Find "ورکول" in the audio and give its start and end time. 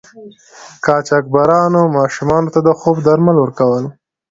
3.39-3.85